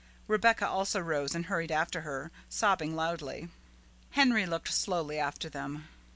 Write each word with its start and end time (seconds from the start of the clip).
Rebecca 0.27 0.67
also 0.67 0.99
rose 0.99 1.35
and 1.35 1.45
hurried 1.45 1.71
after 1.71 2.01
her, 2.01 2.31
sobbing 2.49 2.95
loudly. 2.95 3.49
Henry 4.09 4.47
looked 4.47 4.73
slowly 4.73 5.19
after 5.19 5.47
them. 5.47 5.89